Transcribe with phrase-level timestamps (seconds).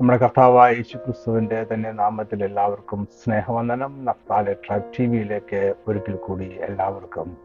[0.00, 4.04] നമ്മുടെ കർത്താവായ യേശു ക്രിസ്തുവിന്റെ തന്നെ നാമത്തിൽ എല്ലാവർക്കും സ്നേഹവന്ദനം.
[4.04, 7.36] നഫ്താലെ ട്രൈബ് ടി വിയിലേക്ക് ഒരിക്കൽ കൂടി എല്ലാവർക്കും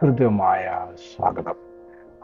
[0.00, 1.54] ഹൃദ്യമായ സ്വാഗതം.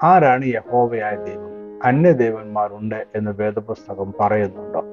[0.03, 1.81] ആരാണ് യഹോവയായ ദൈവം?
[1.85, 4.85] അന്യദേവന്മാരുണ്ട് എന്ന് വേദപുസ്തകം പറയുന്നുണ്ടോ?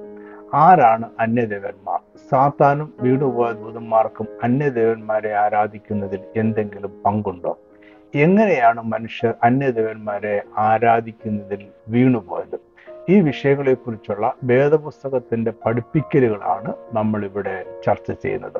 [0.53, 1.99] ആരാണ് അന്യദേവന്മാർ?
[2.31, 7.59] സാത്താനും വീടുപോയ ദൂതന്മാർക്കും അന്യദേവന്മാരെ ആരാധിക്കുന്നതിൽ എന്തെങ്കിലും പങ്കുണ്ടോ?
[8.15, 12.59] എങ്ങനെയാണ് മനുഷ്യർ അന്യദേവന്മാരെ ആരാധിക്കുന്നതിൽ വീണുപോയത്?
[13.09, 18.59] ഈ വിഷയങ്ങളെക്കുറിച്ചുള്ള വേദപുസ്തകത്തിന്റെ പഠിപ്പിക്കലുകളാണ് നമ്മളിവിടെ ചർച്ച ചെയ്യുന്നത്.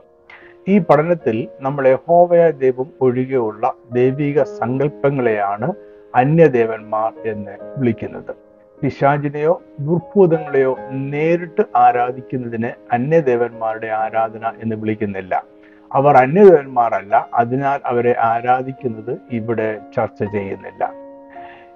[0.67, 5.73] ഈ പഠനത്തിൽ നമ്മൾ യഹോവയ ദൈവം ഒഴികെയുള്ള ദൈവിക സങ്കല്പങ്ങളെയാണ്
[6.15, 8.35] അന്യദേവന്മാർ എന്ന് വിളിക്കുന്നത്.
[8.81, 15.43] പിശാചിനെയോ ദുർഭൂതങ്ങളെയോ നേരിട്ട് ആരാധിക്കുന്നതിന് അന്യദേവന്മാരുടെ ആരാധന എന്ന് വിളിക്കുന്നില്ല.
[15.93, 21.06] അവർ അന്യദേവന്മാരല്ല അതിനാൽ അവരെ ആരാധിക്കുന്നത് ഇവിടെ ചർച്ച ചെയ്യുന്നില്ല.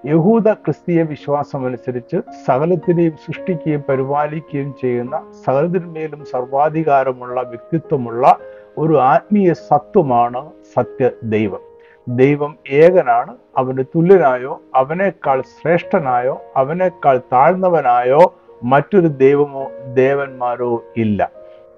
[0.05, 8.37] യഹൂദ ക്രിസ്തീയ വിശ്വാസം അനുസരിച്ച് സകലത്തിനെയും സൃഷ്ടിക്കുകയും പരിപാലിക്കുകയും ചെയ്യുന്ന സകലത്തിന്മേലും സർവാധികാരമുള്ള വ്യക്തിത്വമുള്ള
[8.77, 11.59] ഒരു ആത്മീയ സത്വമാണ് സത്യ ദൈവം.
[12.07, 13.35] ദൈവം ഏകനാണ്.
[13.57, 21.31] അവന് തുല്യനായോ അവനേക്കാൾ ശ്രേഷ്ഠനായോ അവനേക്കാൾ താഴ്ന്നവനായോ മറ്റൊരു ദൈവമോ ദേവന്മാരോ ഇല്ല.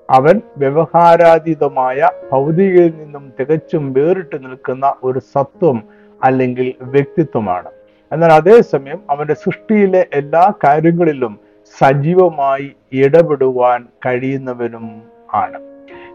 [0.09, 5.83] അവൻ വ്യവഹാരാതീതമായ ഭൗതികയിൽ നിന്നും തികച്ചും വേറിട്ട് നിൽക്കുന്ന ഒരു സത്വം
[6.23, 7.71] അല്ലെങ്കിൽ വ്യക്തിത്വമാണ്.
[8.13, 11.39] എന്നാൽ അതേസമയം അവന്റെ സൃഷ്ടിയിലെ എല്ലാ കാര്യങ്ങളിലും
[11.79, 15.01] സജീവമായി ഇടപെടുവാൻ കഴിയുന്നവനും
[15.33, 15.59] ആണ്.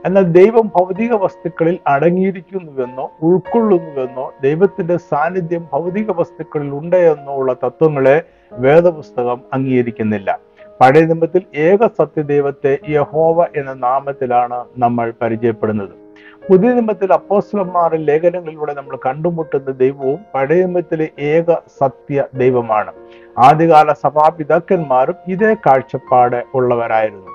[0.06, 9.40] എന്നാൽ ദൈവം ഭൗതിക വസ്തുക്കളിൽ അടങ്ങിയിരിക്കുന്നുവെന്നോ ഉൾക്കൊള്ളുന്നുവെന്നോ ദൈവത്തിന്റെ സാന്നിധ്യം ഭൗതിക വസ്തുക്കളിൽ ഉണ്ട് എന്നോ ഉള്ള തത്വങ്ങളെ വേദപുസ്തകം
[9.52, 10.38] അംഗീകരിക്കുന്നില്ല.
[10.80, 16.07] പഴയ നിയമത്തിൽ ഏക സത്യദൈവത്തെ യഹോവ എന്ന നാമത്തിലാണ് നമ്മൾ പരിചയപ്പെടുന്നത്.
[16.48, 22.92] പുതിയ നിയമത്തിൽ അപ്പോസ്ലന്മാരുടെ ലേഖനങ്ങളിലൂടെ നമ്മൾ കണ്ടുമുട്ടുന്ന ദൈവവും പഴയ നിയമത്തിലെ ഏക സത്യ ദൈവമാണ്.
[23.38, 27.26] ആദ്യകാല സഭാപിതാക്കന്മാരും ഇതേ കാഴ്ചപ്പാട് ഉള്ളവരായിരുന്നു.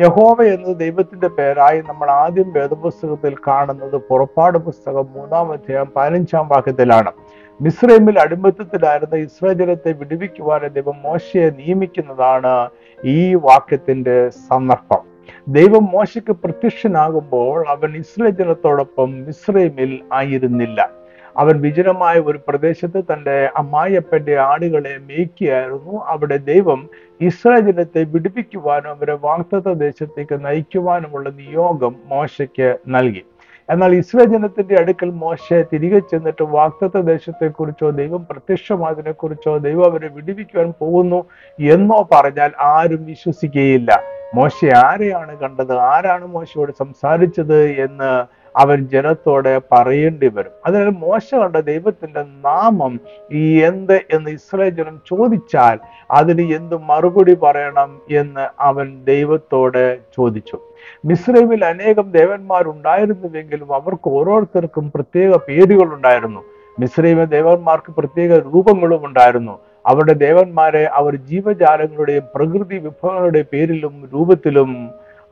[0.00, 7.12] യഹോവ എന്നത് ദൈവത്തിന്റെ പേരായി നമ്മൾ ആദ്യം വേദപുസ്തകത്തിൽ കാണുന്നത് പുറപ്പാട് പുസ്തകം മൂന്നാം അധ്യായം പതിനഞ്ചാം വാക്യത്തിലാണ്.
[7.62, 12.68] മിസ്രൈമിൽ അടിമത്തത്തിലായിരുന്ന ഇസ്രായേൽ ജനത്തെ വിടുവിക്കുവാൻ ദൈവം മോശയെ നിയമിക്കുന്നതാണ്
[13.04, 15.09] ഈ വാക്യത്തിന്റെ സന്ദർഭം.
[15.48, 20.90] ദൈവം മോശയ്ക്ക് പ്രത്യക്ഷനാകുമ്പോൾ അവൻ ഇസ്രേ ജനത്തോടൊപ്പം മിസ്രൈമിൽ ആയിരുന്നില്ല.
[21.36, 26.04] അവൻ വിജനമായ ഒരു പ്രദേശത്ത് തന്റെ അമ്മായിയപ്പന്റെ ആടുകളെ മേയ്ക്കുകയായിരുന്നു.
[26.04, 26.88] അവിടെ ദൈവം
[27.20, 33.24] ഇസ്രായേൽ ജനത്തെ വിടുവിക്കുവാനും അവരെ വാക്തത്വ ദേശത്തേക്ക് നയിക്കുവാനുമുള്ള നിയോഗം മോശയ്ക്ക് നൽകി.
[33.70, 40.72] എന്നാൽ ഇസ്രേ ജനത്തിന്റെ അടുക്കൽ മോശെ തിരികെ ചെന്നിട്ട് വാക്തത്വ ദേശത്തെക്കുറിച്ചോ ദൈവം പ്രത്യക്ഷമായതിനെ കുറിച്ചോ ദൈവം അവരെ വിടിവിക്കുവാൻ
[40.80, 41.24] പോകുന്നു
[41.58, 44.02] എന്നോ പറഞ്ഞാൽ ആരും വിശ്വസിക്കുകയില്ല.
[44.34, 45.78] മോശ ആരെയാണ് കണ്ടത്?
[45.78, 50.52] ആരാണ് മോശയോട് സംസാരിച്ചത് എന്ന് അവൻ ജനത്തോടെ പറയേണ്ടി വരും.
[50.66, 53.00] അതിനാൽ മോശ കണ്ട ദൈവത്തിന്റെ നാമം
[53.32, 55.78] ഈ എന്ത് എന്ന് ഇസ്രായേൽ ജനം ചോദിച്ചാൽ
[56.10, 60.58] അതിന് എന്ത് മറുപടി പറയണം എന്ന് അവൻ ദൈവത്തോട് ചോദിച്ചു.
[61.08, 66.42] മിസ്രൈമിൽ അനേകം ദേവന്മാരുണ്ടായിരുന്നുവെങ്കിലും അവർക്ക് ഓരോരുത്തർക്കും പ്രത്യേക പേരുകളുണ്ടായിരുന്നു.
[66.80, 69.54] മിസ്രൈമ ദേവന്മാർക്ക് പ്രത്യേക രൂപങ്ങളും ഉണ്ടായിരുന്നു.
[69.86, 74.70] അവരുടെ ദേവന്മാരെ അവർ ജീവജാലങ്ങളുടെയും പ്രകൃതി വിഭവങ്ങളുടെ പേരിലും രൂപത്തിലും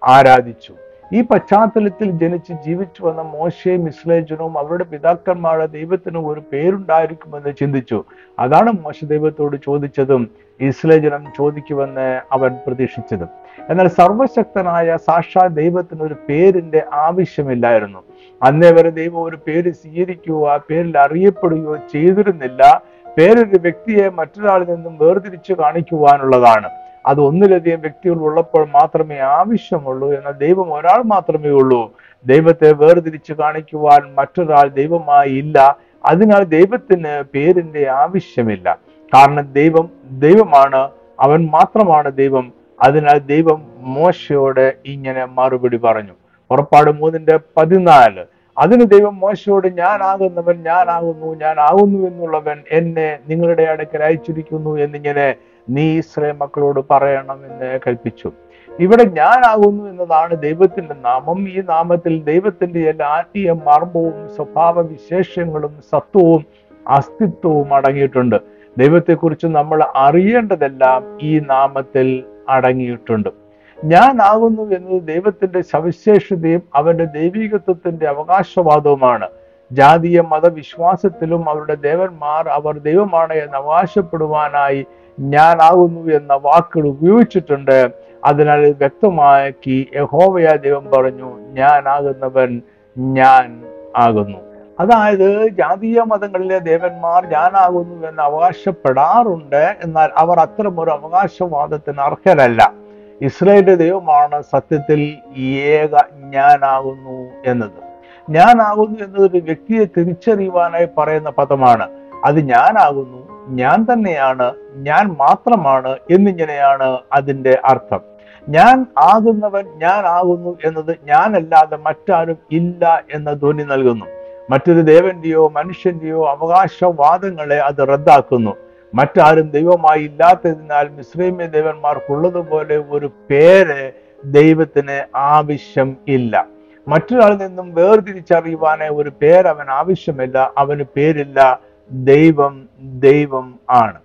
[0.03, 0.73] ആരാധിച്ചു.
[1.13, 8.05] ഈ പശ്ചാത്തലത്തിൽ ജനിച്ച് ജീവിച്ചു വന്ന മോശയും ഇസ്ലേജനും അവരുടെ പിതാക്കന്മാരുടെ ദൈവത്തിന് ഒരു പേരുണ്ടായിരിക്കുമെന്ന് ചിന്തിച്ചു.
[8.39, 10.31] അതാണ് മോശ ദൈവത്തോട് ചോദിച്ചതും
[10.61, 13.29] ഇസ്ലേജനം ചോദിക്കുമെന്ന് അവൻ പ്രതീക്ഷിച്ചതും.
[13.71, 17.99] എന്നാൽ സർവശക്തനായ സാക്ഷാ ദൈവത്തിന് ഒരു പേരിന്റെ ആവശ്യമില്ലായിരുന്നു.
[18.43, 22.83] അന്നേ വരെ ദൈവം ഒരു പേര് സ്വീകരിക്കുകയോ ആ പേരിൽ അറിയപ്പെടുകയോ ചെയ്തിരുന്നില്ല.
[23.19, 26.69] പേരൊരു വ്യക്തിയെ മറ്റൊരാളിൽ നിന്നും വേർതിരിച്ചു കാണിക്കുവാനുള്ളതാണ്.
[27.07, 31.93] അത് ഒന്നിലധികം വ്യക്തികൾ ഉള്ളപ്പോൾ മാത്രമേ ആവശ്യമുള്ളൂ എന്നാൽ ദൈവം ഒരാൾ മാത്രമേ ഉള്ളൂ.
[32.27, 35.77] ദൈവത്തെ വേർതിരിച്ച് കാണിക്കുവാൻ മറ്റൊരാൾ ദൈവമായി ഇല്ല.
[36.05, 38.79] അതിനാൽ ദൈവത്തിന് പേരിന്റെ ആവശ്യമില്ല.
[39.15, 42.53] കാരണം ദൈവം ദൈവമാണ് അവൻ മാത്രമാണ് ദൈവം.
[42.83, 46.13] അതിനാൽ ദൈവം മോശയോട് ഇങ്ങനെ മറുപടി പറഞ്ഞു.
[46.51, 48.25] പുറപ്പാട് മൂന്നിന്റെ പതിനാല്.
[48.59, 55.35] അതിന് ദൈവം മോശയോട് ഞാനാകുന്നവൻ ഞാനാകുന്നു ഞാനാകുന്നു എന്നുള്ളവൻ എന്നെ നിങ്ങളുടെ അടുക്കൽ അയച്ചിരിക്കുന്നു എന്നിങ്ങനെ
[55.71, 58.33] നീ ഇസ്രേ മക്കളോട് പറയണമെന്ന് കൽപ്പിച്ചു.
[58.81, 61.49] ഇവിടെ ഞാനാകുന്നു എന്നതാണ് ദൈവത്തിന്റെ നാമം.
[61.49, 66.47] ഈ നാമത്തിൽ ദൈവത്തിന്റെ എല്ലാ ആത്മീയ മർമ്മവും സ്വഭാവ വിശേഷങ്ങളും സത്വവും
[66.89, 68.37] അസ്തിത്വവും അടങ്ങിയിട്ടുണ്ട്.
[68.79, 73.48] ദൈവത്തെക്കുറിച്ച് നമ്മൾ അറിയേണ്ടതെല്ലാം ഈ നാമത്തിൽ അടങ്ങിയിട്ടുണ്ട്.
[73.85, 79.29] ഞാനാകുന്നു എന്നത് ദൈവത്തിന്റെ സവിശേഷതയും അവന്റെ ദൈവികത്വത്തിന്റെ അവകാശവാദവുമാണ്.
[79.73, 84.87] ജാതീയ മതവിശ്വാസത്തിലും അവരുടെ ദേവന്മാർ അവർ ദൈവമാണ് എന്ന് അവകാശപ്പെടുവാനായി
[85.21, 87.91] ഞാനാകുന്നു എന്ന വാക്കുകൾ ഉപയോഗിച്ചിട്ടുണ്ട്.
[88.25, 92.63] അതിനാൽ വ്യക്തമാക്കി യഹോവയ ദൈവം പറഞ്ഞു ഞാനാകുന്നവൻ
[92.99, 93.63] ഞാൻ
[93.97, 94.39] ആകുന്നു.
[94.81, 102.88] അതായത് ജാതീയ മതങ്ങളിലെ ദേവന്മാർ ഞാനാകുന്നു എന്ന് അവകാശപ്പെടാറുണ്ട് എന്നാൽ അവർ അത്തരം ഒരു അവകാശവാദത്തിന് അർഹരല്ല.
[103.23, 107.89] ഇസ്രായേലിന്റെ ദൈവമാണ് സത്യത്തിൽ ഏക ഞാനാകുന്നു എന്നത്.
[108.31, 111.89] ഞാനാകുന്നു എന്നത് ഒരു വ്യക്തിയെ തിരിച്ചറിയുവാനായി പറയുന്ന പദമാണ്.
[112.25, 118.01] അത് ഞാനാകുന്നു ഞാൻ തന്നെയാണ് ഞാൻ മാത്രമാണ് എന്നിങ്ങനെയാണ് അതിന്റെ അർത്ഥം.
[118.49, 124.07] ഞാൻ ആകുന്നവൻ ഞാൻ ആകുന്നു എന്നത് ഞാനല്ലാതെ മറ്റാരും ഇല്ല എന്ന ധ്വനി നൽകുന്നു.
[124.51, 128.57] മറ്റൊരു ദേവന്റെയോ മനുഷ്യന്റെയോ അവകാശവാദങ്ങളെ അത് റദ്ദാക്കുന്നു.
[128.95, 133.93] മറ്റാരും ദൈവമായി ഇല്ലാത്തതിനാൽ മിശ്രീമ്യ ദേവന്മാർക്കുള്ളതുപോലെ ഒരു പേര്
[134.25, 136.47] ദൈവത്തിന് ആവശ്യം ഇല്ല.
[136.89, 141.61] മറ്റൊരാളിൽ നിന്നും വേർതിരിച്ചറിയുവാനേ ഒരു പേര് അവൻ ആവശ്യമില്ല അവന് പേരില്ല.
[141.91, 143.99] ദൈവം ദൈവം ആണ്.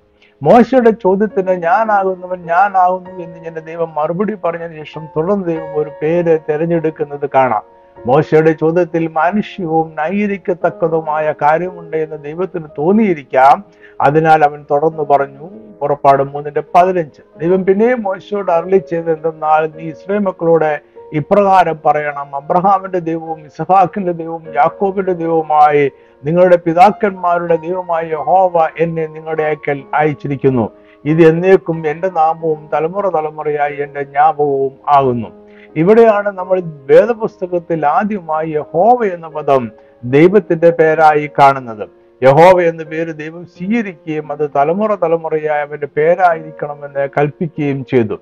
[0.43, 7.29] മോശയുടെ ചോദ്യത്തിന് ഞാനാകുന്നവൻ ഞാനാകുന്നു എന്ന് ഞാൻ ദൈവം മറുപടി പറഞ്ഞതിന് ശേഷം തുടർന്ന് ദൈവം ഒരു പേര് തിരഞ്ഞെടുക്കുന്നത്
[7.35, 7.72] കാണാം.
[8.05, 13.63] മോശയുടെ ചോദ്യത്തിൽ മാനുഷ്യവും ന്യായീകരിക്കത്തക്കതുമായ കാര്യമുണ്ട് എന്ന് ദൈവത്തിന് തോന്നിയിരിക്കാം.
[14.01, 15.49] അതിനാൽ അവൻ തുടർന്ന് പറഞ്ഞു
[15.81, 17.39] പുറപ്പാട് മൂന്നിന്റെ പതിനഞ്ച്.
[17.39, 20.81] ദൈവം പിന്നെയും മോശയോട് അരളി എന്തെന്നാൽ നീ ഇസ്ലേ മക്കളോട്
[21.13, 22.35] ഇപ്രകാരം പറയണം.
[22.35, 25.91] അബ്രഹാമിന്റെ ദൈവവും ഇസഹാക്കിന്റെ ദൈവവും യാക്കോബിന്റെ ദൈവവുമായി
[26.25, 30.69] നിങ്ങളുടെ പിതാക്കന്മാരുടെ ദൈവമായ യഹോവ എന്നെ നിങ്ങളുടെ അയക്കൽ അയച്ചിരിക്കുന്നു.
[31.05, 35.42] ഇത് എന്നേക്കും എന്റെ നാമവും തലമുറ തലമുറയായി എന്റെ ജ്ഞാപകവും ആകുന്നു.
[35.75, 39.71] ഇവിടെയാണ് നമ്മൾ വേദപുസ്തകത്തിൽ ആദ്യമായി യഹോവ എന്ന പദം
[40.03, 41.89] ദൈവത്തിന്റെ പേരായി കാണുന്നത്.
[42.23, 48.19] യഹോവ എന്ന പേര് ദൈവം സ്വീകരിക്കുകയും അത് തലമുറ തലമുറയായി അവന്റെ പേരായിരിക്കണമെന്ന് കൽപ്പിക്കുകയും ചെയ്തു.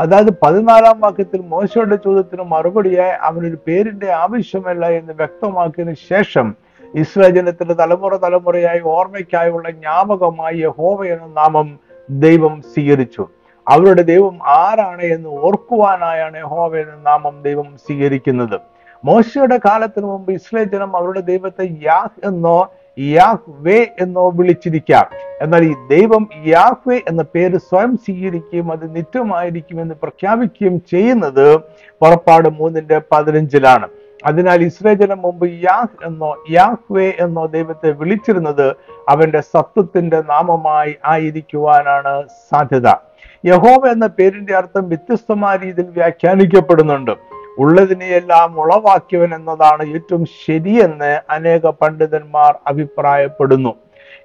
[0.00, 6.54] അതായത് പതിനാലാം വാക്യത്തിൽ മോശയുടെ ചോദ്യത്തിന് മറുപടിയായി അവനൊരു പേരിന്റെ ആവശ്യമല്ല എന്ന് വ്യക്തമാക്കിയതിനു ശേഷം
[6.94, 11.78] ഇസ്രായേൽ ജനത്തിന്റെ തലമുറ തലമുറയായി ഓർമ്മയ്ക്കായുള്ള ജ്ഞാപകമായി യഹോവ എന്ന നാമം
[12.10, 13.28] ദൈവം സ്വീകരിച്ചു.
[13.68, 18.60] അവരുടെ ദൈവം ആരാണ് എന്ന് ഓർക്കുവാനായാണ് യഹോവ എന്ന നാമം ദൈവം സ്വീകരിക്കുന്നത്.
[19.04, 25.06] മോശയുടെ കാലത്തിന് മുമ്പ് ഇസ്ലേ ജനം അവരുടെ ദൈവത്തെ യാഹ് എന്നോ യാഹ് വേ എന്നോ വിളിച്ചിരിക്കാം.
[25.40, 31.56] എന്നാൽ ഈ ദൈവം യാഹ്വേ എന്ന പേര് സ്വയം സ്വീകരിക്കുകയും അത് നിത്യമായിരിക്കും എന്ന് പ്രഖ്യാപിക്കുകയും ചെയ്യുന്നത്
[32.00, 33.88] പുറപ്പാട് മൂന്നിന്റെ പതിനഞ്ചിലാണ്.
[34.26, 38.76] അതിനാൽ ഇസ്രേ ജനം മുമ്പ് യാഹ് എന്നോ യാഹ്വേ എന്നോ ദൈവത്തെ വിളിച്ചിരുന്നത്
[39.08, 43.11] അവന്റെ സത്വത്തിന്റെ നാമമായി ആയിരിക്കുവാനാണ് സാധ്യത.
[43.46, 47.10] യഹോവ എന്ന പേരിന്റെ അർത്ഥം വ്യത്യസ്തമായ രീതിയിൽ വ്യാഖ്യാനിക്കപ്പെടുന്നുണ്ട്.
[47.58, 53.74] ഉള്ളതിനെയെല്ലാം ഉളവാക്കിയവൻ എന്നതാണ് ഏറ്റവും ശരിയെന്ന് അനേക പണ്ഡിതന്മാർ അഭിപ്രായപ്പെടുന്നു.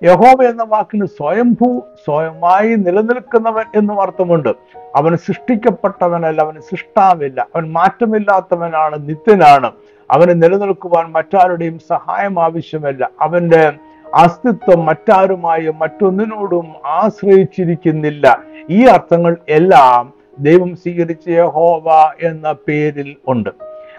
[0.03, 4.49] യഹോവ എന്ന വാക്കിന് സ്വയംഭൂ സ്വയമായി നിലനിൽക്കുന്നവൻ എന്നും അർത്ഥമുണ്ട്.
[4.95, 9.71] അവൻ സൃഷ്ടിക്കപ്പെട്ടവനല്ല അവന് സൃഷ്ടാവില്ല അവൻ മാറ്റമില്ലാത്തവനാണ് നിത്യനാണ്.
[10.11, 13.09] അവന് നിലനിൽക്കുവാൻ മറ്റാരുടെയും സഹായം ആവശ്യമല്ല.
[13.21, 13.71] അവന്റെ
[14.13, 18.39] അസ്തിത്വം മറ്റാരുമായും മറ്റൊന്നിനോടും ആശ്രയിച്ചിരിക്കുന്നില്ല.
[18.69, 23.49] ഈ അർത്ഥങ്ങൾ എല്ലാം ദൈവം സ്വീകരിച്ച യഹോവ എന്ന പേരിൽ ഉണ്ട്.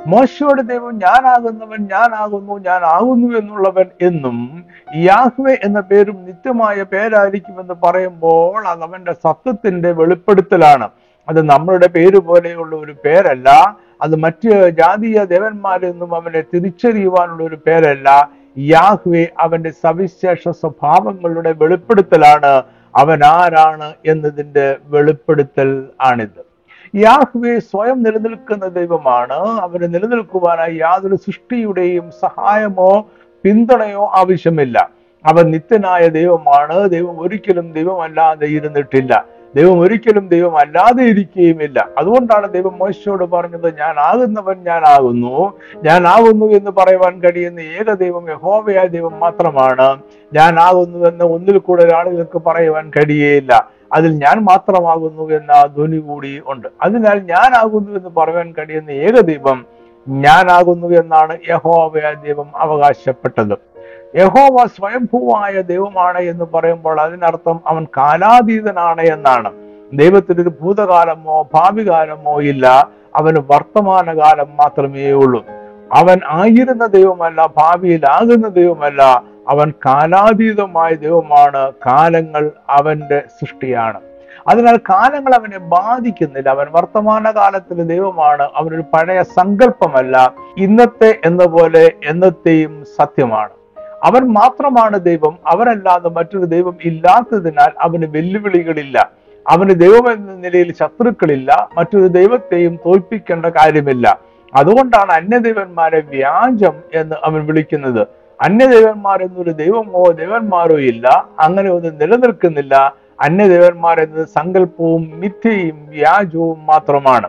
[0.07, 4.65] മോശയുടെ ദൈവം ഞാനാകുന്നവൻ ഞാനാകുന്നു ഞാനാകുന്നു എന്നുള്ളവൻ എന്നും
[4.97, 10.89] യാഹ്വെ എന്ന പേരും നിത്യമായ പേരായിരിക്കുമെന്ന് പറയുമ്പോൾ അത് അവന്റെ സത്വത്തിന്റെ വെളിപ്പെടുത്തലാണ്.
[11.29, 13.77] അത് നമ്മളുടെ പേര് പോലെയുള്ള ഒരു പേരല്ല.
[14.03, 18.31] അത് മറ്റ് ജാതീയ ദേവന്മാരെന്നും അവനെ തിരിച്ചറിയുവാനുള്ള ഒരു പേരല്ല.
[18.59, 22.63] യാഹ്വെ അവന്റെ സവിശേഷ സ്വഭാവങ്ങളുടെ വെളിപ്പെടുത്തലാണ്
[22.97, 26.49] അവൻ ആരാണ് എന്നതിന്റെ വെളിപ്പെടുത്തൽ ആണിത്.
[26.97, 29.33] യാഹ്വെ സ്വയം നിലനിൽക്കുന്ന ദൈവമാണ്.
[29.33, 33.09] അവന് നിലനിൽക്കുവാനായി യാതൊരു സൃഷ്ടിയുടെയും സഹായമോ
[33.45, 34.91] പിന്തുണയോ ആവശ്യമില്ല.
[35.27, 36.89] അവൻ നിത്യനായ ദൈവമാണ്.
[36.89, 39.25] ദൈവം ഒരിക്കലും ദൈവമല്ലാതെ ഇരുന്നിട്ടില്ല.
[39.57, 41.89] ദൈവം ഒരിക്കലും ദൈവം അല്ലാതെ ഇരിക്കുകയുമില്ല.
[41.99, 45.53] അതുകൊണ്ടാണ് ദൈവം മോശയോട് പറഞ്ഞത് ഞാൻ ആകുന്നവൻ ഞാൻ ആകുന്നു
[45.85, 49.99] ഞാൻ ആകുന്നു എന്ന് പറയുവാൻ കഴിയുന്ന ഏക ദൈവം യഹോവയായ ദൈവം മാത്രമാണ്.
[50.35, 53.71] ഞാൻ ആകുന്നു എന്ന് ഒന്നിൽ കൂടുതൽ ആളുകൾക്ക് പറയുവാൻ കഴിയേയില്ല.
[53.93, 56.69] അതിൽ ഞാൻ മാത്രമാകുന്നു എന്ന ധ്വനി കൂടി ഉണ്ട്.
[56.83, 59.67] അതിനാൽ ഞാനാകുന്നു എന്ന് പറയാൻ കഴിയുന്ന ഏക ദൈവം
[60.09, 63.78] ഞാനാകുന്നു എന്നാണ് യഹോവയായ ദൈവം അവകാശപ്പെട്ടത്.
[64.17, 69.53] യഹോവ സ്വയംഭൂവായ ദൈവമാണ് എന്ന് പറയുമ്പോൾ അതിനർത്ഥം അവൻ കാലാതീതനാണ് എന്നാണ്.
[69.93, 72.89] ദൈവത്തിന് ഒരു ഭൂതകാലമോ ഭാവികാലമോ ഇല്ല.
[73.17, 75.45] അവന് വർത്തമാനകാലം മാത്രമേ ഉള്ളൂ.
[75.93, 79.03] അവൻ ആയിരുന്ന ദൈവമല്ല ഭാവിയിലാകുന്ന ദൈവമല്ല.
[79.49, 81.73] അവൻ കാലാതീതമായ ദൈവമാണ്.
[81.87, 84.01] കാലങ്ങൾ അവന്റെ സൃഷ്ടിയാണ്.
[84.49, 86.49] അതിനാൽ കാലങ്ങൾ അവനെ ബാധിക്കുന്നില്ല.
[86.49, 88.49] അവൻ വർത്തമാന കാലത്തിലെ ദൈവമാണ്.
[88.57, 90.33] അവനൊരു പഴയ സങ്കല്പമല്ല.
[90.59, 93.58] ഇന്നത്തെ എന്ന പോലെ എന്നത്തെയും സത്യമാണ്.
[94.05, 99.11] അവൻ മാത്രമാണ് ദൈവം അവനല്ലാതെ മറ്റൊരു ദൈവം ഇല്ലാത്തതിനാൽ അവന് വെല്ലുവിളികളില്ല.
[99.49, 104.21] അവന് ദൈവം എന്ന നിലയിൽ ശത്രുക്കളില്ല മറ്റൊരു ദൈവത്തെയും തോൽപ്പിക്കേണ്ട കാര്യമില്ല.
[104.55, 108.07] അതുകൊണ്ടാണ് അന്യദൈവന്മാരെ വ്യാജം എന്ന് അവൻ വിളിക്കുന്നത്.
[108.43, 112.95] അന്യദൈവന്മാർ എന്നൊരു ദൈവമോ ദൈവന്മാരോ ഇല്ല അങ്ങനെ ഒന്നും നിലനിൽക്കുന്നില്ല.
[113.21, 117.29] അന്യദേവന്മാർ എന്നത് സങ്കല്പവും മിഥ്യയും വ്യാജവും മാത്രമാണ്.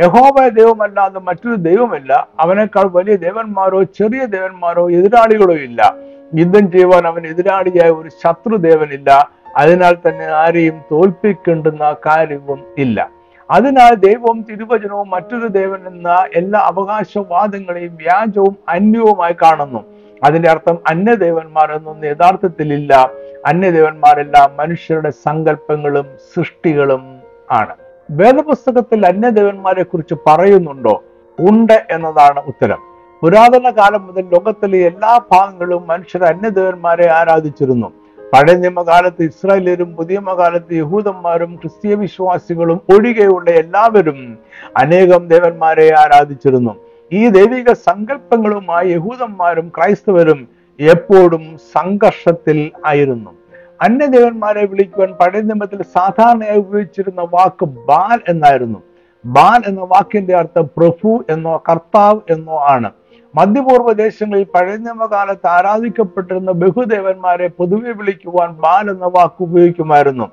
[0.00, 2.28] യഹോവ ദൈവമല്ലാതെ മറ്റൊരു ദൈവമല്ല.
[2.40, 5.94] അവനേക്കാൾ വലിയ ദേവന്മാരോ ചെറിയ ദേവന്മാരോ എതിരാളികളോ ഇല്ല.
[6.34, 9.30] യുദ്ധം ചെയ്യുവാൻ അവൻ എതിരാളിയായ ഒരു ശത്രു ദേവനില്ല.
[9.56, 13.10] അതിനാൽ തന്നെ ആരെയും തോൽപ്പിക്കേണ്ടുന്ന കാര്യവും ഇല്ല.
[13.50, 19.84] അതിനാൽ ദൈവവും തിരുവചനവും മറ്റൊരു ദേവൻ എന്ന എല്ലാ അവകാശവാദങ്ങളെയും വ്യാജവും അന്യവുമായി കാണുന്നു.
[20.24, 23.10] അതിന്റെ അർത്ഥം അന്യദേവന്മാരെന്നൊന്നും യഥാർത്ഥത്തിലില്ല.
[23.46, 27.74] അന്യദേവന്മാരെല്ലാം മനുഷ്യരുടെ സങ്കല്പങ്ങളും സൃഷ്ടികളും ആണ്.
[28.10, 31.04] വേദപുസ്തകത്തിൽ അന്യദേവന്മാരെ കുറിച്ച് പറയുന്നുണ്ടോ?
[31.38, 32.78] ഉണ്ട് എന്നതാണ് ഉത്തരം.
[33.22, 37.92] പുരാതന കാലം മുതൽ ലോകത്തിലെ എല്ലാ ഭാഗങ്ങളും മനുഷ്യർ അന്യദേവന്മാരെ ആരാധിച്ചിരുന്നു.
[38.34, 44.38] പഴയ നിയമകാലത്ത് ഇസ്രായേലരും പുതിയ കാലത്ത് യഹൂദന്മാരും ക്രിസ്തീയ വിശ്വാസികളും ഒഴികെയുള്ള എല്ലാവരും
[44.76, 46.76] അനേകം ദേവന്മാരെ ആരാധിച്ചിരുന്നു.
[47.12, 50.48] ഈ ദൈവിക സങ്കല്പങ്ങളുമായി യഹൂദന്മാരും ക്രൈസ്തവരും
[50.80, 53.39] എപ്പോഴും സംഘർഷത്തിൽ ആയിരുന്നു.
[53.82, 58.82] അന്യദേവന്മാരെ വിളിക്കുവാൻ പഴയ നിയമത്തിൽ സാധാരണയായി ഉപയോഗിച്ചിരുന്ന വാക്ക് ബാൽ എന്നായിരുന്നു.
[59.26, 62.90] ബാൽ എന്ന വാക്കിന്റെ അർത്ഥം പ്രഭു എന്നോ കർത്താവ് എന്നോ ആണ്.
[63.36, 70.26] മധ്യപൂർവ ദേശങ്ങളിൽ പഴയ നിയമകാലത്ത് ആരാധിക്കപ്പെട്ടിരുന്ന ബഹുദേവന്മാരെ പൊതുവെ വിളിക്കുവാൻ ബാൽ എന്ന വാക്ക് ഉപയോഗിക്കുമായിരുന്നു.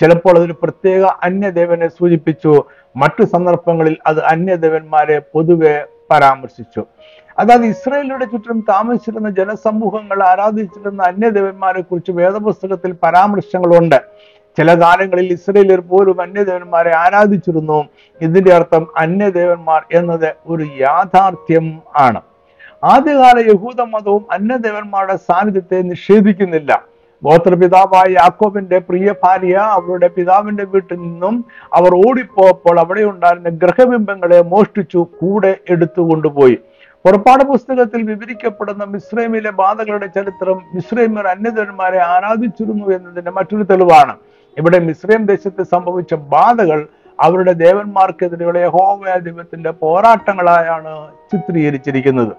[0.00, 2.64] ചിലപ്പോൾ അതൊരു പ്രത്യേക അന്യദേവനെ സൂചിപ്പിച്ചു.
[2.96, 6.86] മറ്റു സന്ദർഭങ്ങളിൽ അത് അന്യദേവന്മാരെ പൊതുവെ പരാമർശിച്ചു.
[7.38, 13.98] അതായത് ഇസ്രായേലിയുടെ ചുറ്റും താമസിച്ചിരുന്ന ജനസമൂഹങ്ങൾ ആരാധിച്ചിരുന്ന അന്യദേവന്മാരെ കുറിച്ച് വേദപുസ്തകത്തിൽ പരാമർശങ്ങളുണ്ട്.
[14.58, 17.84] ചില കാലങ്ങളിൽ ഇസ്രയേലിയർ പോലും അന്യദേവന്മാരെ ആരാധിച്ചിരുന്നു.
[18.20, 22.20] ഇതിന്റെ അർത്ഥം അന്യദേവന്മാർ എന്നത് ഒരു യാഥാർത്ഥ്യം ആണ്.
[22.84, 26.72] ആദ്യകാല യഹൂദ മതവും അന്യദേവന്മാരുടെ സാന്നിധ്യത്തെ നിഷേധിക്കുന്നില്ല.
[27.22, 35.56] ഗോത്രപിതാവായ യാക്കോബിന്റെ പ്രിയ ഭാര്യ അവരുടെ പിതാവിന്റെ വീട്ടിൽ നിന്നും അവർ ഓടിപ്പോയപ്പോൾ അവിടെ ഉണ്ടായിരുന്ന ഗ്രഹബിംബങ്ങളെ മോഷ്ടിച്ചു കൂടെ
[35.70, 36.58] എടുത്തു കൊണ്ടുപോയി
[37.04, 44.14] പുറപ്പാട് പുസ്തകത്തിൽ വിവരിക്കപ്പെടുന്ന മിശ്രൈമിലെ ബാധകളുടെ ചരിത്രം മിശ്രൈമർ അന്യതന്മാരെ ആരാധിച്ചിരുന്നു എന്നതിന്റെ മറ്റൊരു തെളിവാണ്.
[44.58, 46.86] ഇവിടെ മിശ്രൈം ദേശത്ത് സംഭവിച്ച ബാധകൾ
[47.20, 50.92] അവരുടെ ദേവന്മാർക്കെതിരെയുള്ള യഹോവയ ദൈവത്തിന്റെ പോരാട്ടങ്ങളായാണ്
[51.32, 52.32] ചിത്രീകരിച്ചിരിക്കുന്നത്.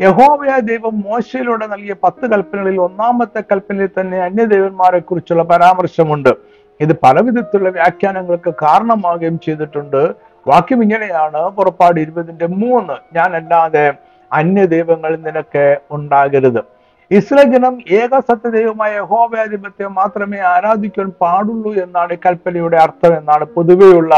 [0.00, 6.32] യഹോവയ ദൈവം മോശയിലൂടെ നൽകിയ പത്ത് കൽപ്പനകളിൽ ഒന്നാമത്തെ കൽപ്പനയിൽ തന്നെ അന്യദേവന്മാരെ കുറിച്ചുള്ള പരാമർശമുണ്ട്.
[6.80, 10.31] ഇത് പലവിധത്തിലുള്ള വ്യാഖ്യാനങ്ങൾക്ക് കാരണമാവുകയും ചെയ്തിട്ടുണ്ട്.
[10.48, 12.96] വാക്യം ഇങ്ങനെയാണ് പുറപ്പാട് ഇരുപതിന്റെ മൂന്ന്.
[13.16, 13.92] ഞാൻ അല്ലാതെ
[14.32, 16.62] അന്യദൈവങ്ങൾ നിനക്ക് ഉണ്ടാകരുത്.
[17.10, 24.14] ഇസ്ലജനം ജനം ഏക സത്യദൈവമായ യഹോവയാധിപത്യം മാത്രമേ ആരാധിക്കാൻ പാടുള്ളൂ എന്നാണ് കൽപ്പനയുടെ അർത്ഥം എന്നാണ് പൊതുവെയുള്ള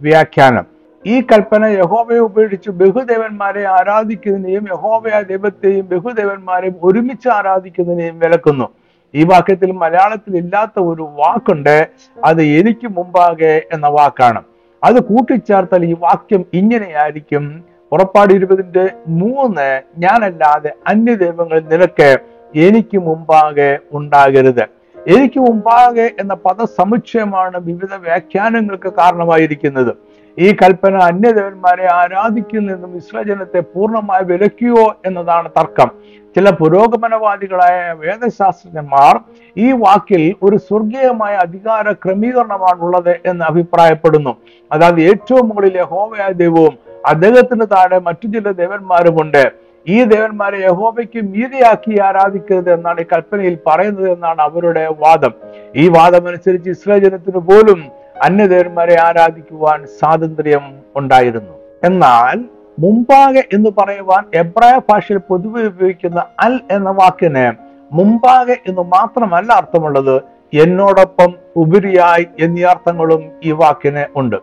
[0.00, 0.66] വ്യാഖ്യാനം.
[1.06, 8.68] ഈ കൽപ്പന യഹോവയെ ഉപേക്ഷിച്ച് ബഹുദേവന്മാരെ ആരാധിക്കുന്നതിനെയും യഹോവയ ദൈവത്തെയും ബഹുദേവന്മാരെയും ഒരുമിച്ച് ആരാധിക്കുന്നതിനെയും വിലക്കുന്നു.
[9.14, 11.88] ഈ വാക്യത്തിൽ മലയാളത്തിൽ ഇല്ലാത്ത ഒരു വാക്കുണ്ട്.
[12.24, 14.42] അത് എനിക്ക് മുമ്പാകെ എന്ന വാക്കാണ്.
[14.84, 17.64] അത് കൂട്ടിച്ചേർത്താൽ ഈ വാക്യം ഇങ്ങനെയായിരിക്കും.
[17.90, 22.18] പുറപ്പാട് ഇരുപതിന്റെ മൂന്ന് ഞാനല്ലാതെ അന്യദൈവങ്ങൾ നിനക്ക്
[22.54, 24.64] എനിക്ക് മുമ്പാകെ ഉണ്ടാകരുത്.
[25.08, 29.92] എനിക്ക് മുമ്പാകെ എന്ന പദസമുച്ചയമാണ് വിവിധ വ്യാഖ്യാനങ്ങൾക്ക് കാരണമായിരിക്കുന്നത്.
[30.38, 35.90] ഈ കൽപ്പന അന്യദേവന്മാരെ ആരാധിക്കുന്ന ഇസ്രജനത്തെ പൂർണമായി വിലക്കിയോ എന്നതാണ് തർക്കം.
[36.36, 39.20] ചില പുരോഗമനവാദികളായ വേദശാസ്ത്രജ്ഞന്മാർ
[39.58, 44.36] ഈ വാക്കിൽ ഒരു സ്വർഗീയമായ അധികാര ക്രമീകരണമാണ് ഉള്ളത് എന്ന് അഭിപ്രായപ്പെടുന്നു.
[44.72, 49.52] അതായത് ഏറ്റവും മുകളിലെ യഹോവയായ ദൈവവും അദ്ദേഹത്തിന് താഴെ മറ്റു ചില ദേവന്മാരുമുണ്ട്
[49.88, 55.32] ഈ ദേവന്മാരെ യഹോബയ്ക്ക് മീതിയാക്കി ആരാധിക്കരുത് എന്നാണ് ഈ കൽപ്പനയിൽ പറയുന്നത് എന്നാണ് അവരുടെ വാദം.
[55.76, 61.54] ഈ വാദം അനുസരിച്ച് പോലും അന്യദേവന്മാരെ ആരാധിക്കുവാൻ സ്വാതന്ത്ര്യം ഉണ്ടായിരുന്നു.
[61.84, 62.44] എന്നാൽ
[62.78, 67.52] മുമ്പാകെ എന്ന് പറയുവാൻ എബ്രായ ഭാഷയിൽ പൊതുവെ ഉപയോഗിക്കുന്ന അൽ എന്ന വാക്കിന്
[67.92, 70.22] മുമ്പാകെ എന്ന് മാത്രമല്ല അർത്ഥമുള്ളത്
[70.54, 74.36] എന്നോടൊപ്പം ഉപരിയായി എന്നീ അർത്ഥങ്ങളും ഈ വാക്കിന് ഉണ്ട്.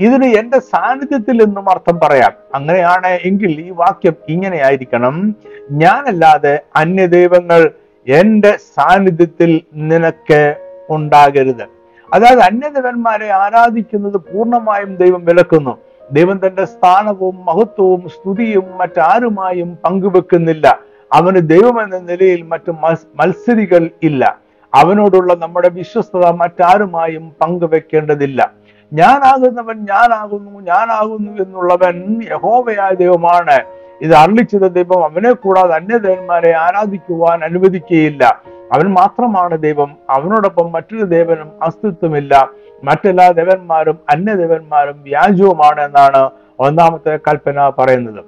[0.00, 2.32] ഇതിന് എന്റെ സാന്നിധ്യത്തിൽ എന്നും അർത്ഥം പറയാം.
[2.54, 5.36] അങ്ങനെയാണ് എങ്കിൽ ഈ വാക്യം ഇങ്ങനെയായിരിക്കണം
[5.70, 7.70] ഞാനല്ലാതെ അന്യദൈവങ്ങൾ
[8.08, 10.56] എന്റെ സാന്നിധ്യത്തിൽ നിനക്ക്
[10.90, 11.71] ഉണ്ടാകരുത്.
[12.12, 15.78] അതായത് അന്യദേവന്മാരെ ആരാധിക്കുന്നത് പൂർണമായും ദൈവം വിലക്കുന്നു.
[16.12, 20.78] ദൈവം തന്റെ സ്ഥാനവും മഹത്വവും സ്തുതിയും മറ്റാരുമായും പങ്കുവെക്കുന്നില്ല.
[21.12, 22.70] അവന് ദൈവം എന്ന നിലയിൽ മറ്റു
[23.14, 24.38] മത്സരികൾ ഇല്ല.
[24.74, 28.52] അവനോടുള്ള നമ്മുടെ വിശ്വസ്തത മറ്റാരുമായും പങ്കുവെക്കേണ്ടതില്ല.
[28.92, 33.60] ഞാനാകുന്നവൻ ഞാനാകുന്നു ഞാനാകുന്നു എന്നുള്ളവൻ യഹോവയായ ദൈവമാണ്.
[34.00, 38.42] ഇത് അർളിച്ചത് ദൈവം അവനെ കൂടാതെ അന്യദേവന്മാരെ ആരാധിക്കുവാൻ അനുവദിക്കുകയില്ല.
[38.72, 42.50] അവൻ മാത്രമാണ് ദൈവം അവനോടൊപ്പം മറ്റൊരു ദേവനും അസ്തിത്വമില്ല.
[42.84, 48.20] മറ്റെല്ലാ ദേവന്മാരും അന്യദേവന്മാരും വ്യാജവുമാണ് എന്നാണ് ഒന്നാമത്തെ കൽപ്പന പറയുന്നത്.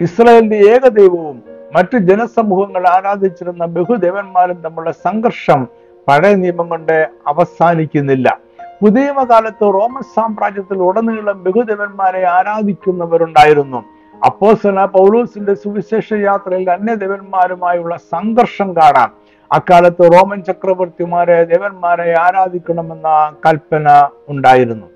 [0.00, 1.42] ഇസ്രായേലിന്റെ ഏക ദൈവവും
[1.76, 5.66] മറ്റു ജനസമൂഹങ്ങൾ ആരാധിച്ചിരുന്ന ബഹുദേവന്മാരും തമ്മിലുള്ള സംഘർഷം
[6.08, 8.38] പഴയ നിയമം കൊണ്ട് അവസാനിക്കുന്നില്ല.
[8.82, 13.80] പുതിയമകാലത്ത് റോമൻ സാമ്രാജ്യത്തിൽ ഉടനീളം ബഹുദേവന്മാരെ ആരാധിക്കുന്നവരുണ്ടായിരുന്നു.
[14.26, 19.10] അപ്പോസന പൗലൂസിന്റെ സുവിശേഷ യാത്രയിൽ അന്യദേവന്മാരുമായുള്ള സംഘർഷം കാണാം.
[19.50, 23.08] അക്കാലത്ത് റോമൻ ചക്രവർത്തിമാരെ ദേവന്മാരെ ആരാധിക്കണമെന്ന
[23.46, 23.88] കൽപ്പന
[24.28, 24.86] ഉണ്ടായിരുന്നു.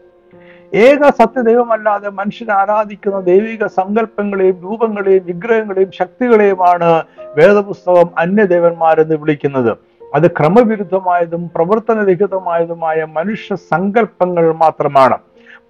[0.74, 6.90] ഏക സത്യദൈവമല്ലാതെ മനുഷ്യനെ ആരാധിക്കുന്ന ദൈവിക സങ്കല്പങ്ങളെയും രൂപങ്ങളെയും വിഗ്രഹങ്ങളെയും ശക്തികളെയുമാണ്
[7.38, 9.72] വേദപുസ്തകം അന്യദേവന്മാരെന്ന് വിളിക്കുന്നത്.
[10.14, 15.18] അത് ക്രമവിരുദ്ധമായതും പ്രവർത്തനരഹിതമായതുമായ മനുഷ്യ സങ്കല്പങ്ങൾ മാത്രമാണ്.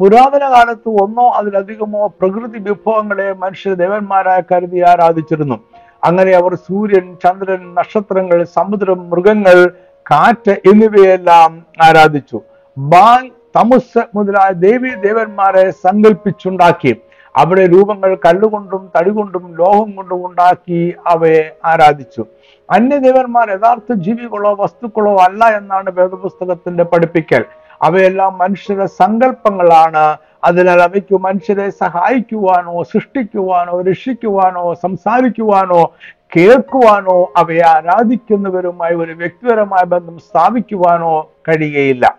[0.00, 5.56] പുരാതന കാലത്ത് ഒന്നോ അതിലധികമോ പ്രകൃതി വിഭവങ്ങളെ മനുഷ്യ ദേവന്മാരായി കരുതി ആരാധിച്ചിരുന്നു.
[6.02, 9.58] അങ്ങനെ അവർ സൂര്യൻ ചന്ദ്രൻ നക്ഷത്രങ്ങൾ സമുദ്രം മൃഗങ്ങൾ
[10.06, 11.50] കാറ്റ് എന്നിവയെല്ലാം
[11.86, 12.38] ആരാധിച്ചു.
[12.76, 13.22] ബാൽ
[13.56, 16.92] തമുസ് മുതലായ ദേവി ദേവന്മാരെ സങ്കല്പിച്ചുണ്ടാക്കി
[17.34, 20.80] അവിടെ രൂപങ്ങൾ കല്ലുകൊണ്ടും തടികൊണ്ടും ലോഹം കൊണ്ടും ഉണ്ടാക്കി
[21.12, 22.22] അവയെ ആരാധിച്ചു.
[22.68, 27.44] അന്യദേവന്മാർ യഥാർത്ഥ ജീവികളോ വസ്തുക്കളോ അല്ല എന്നാണ് വേദപുസ്തകത്തിന്റെ പഠിപ്പിക്കൽ.
[27.88, 30.04] അവയെല്ലാം മനുഷ്യരുടെ സങ്കല്പങ്ങളാണ്
[30.44, 35.92] അതിനാൽ അവയ്ക്ക് മനുഷ്യരെ സഹായിക്കുവാനോ സൃഷ്ടിക്കുവാനോ രക്ഷിക്കുവാനോ സംസാരിക്കുവാനോ
[36.36, 42.18] കേൾക്കുവാനോ അവയെ ആരാധിക്കുന്നവരുമായി ഒരു വ്യക്തിപരമായ ബന്ധം സ്ഥാപിക്കുവാനോ കഴിയുകയില്ല.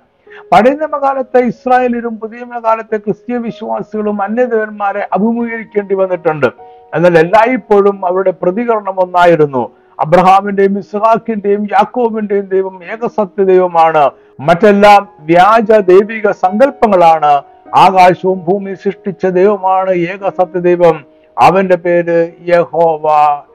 [0.52, 6.46] പഴയ നിയമകാലത്തെ ഇസ്രായേലിലും പുതിയ നിയമകാലത്തെ ക്രിസ്തീയ വിശ്വാസികളും അന്യദേവന്മാരെ അഭിമുഖീകരിക്കേണ്ടി വന്നിട്ടുണ്ട്.
[6.94, 9.70] എന്നാൽ എല്ലായ്പ്പോഴും അവരുടെ പ്രതികരണം ഒന്നായിരുന്നു.
[10.00, 14.10] അബ്രഹാമിന്റെയും ഇസ്ഹാക്കിന്റെയും യാക്കോബിന്റെയും ദൈവം ഏകസത്യ ദൈവമാണ്.
[14.40, 17.42] മറ്റെല്ലാം വ്യാജ ദൈവിക സങ്കല്പങ്ങളാണ്.
[17.76, 21.06] ആകാശവും ഭൂമി സൃഷ്ടിച്ച ദൈവമാണ് ഏക സത്യദൈവം.
[21.40, 23.08] അവന്റെ പേര് യഹോവ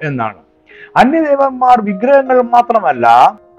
[0.03, 0.39] എന്നാണ്.
[0.97, 3.07] അന്യദേവന്മാർ വിഗ്രഹങ്ങൾ മാത്രമല്ല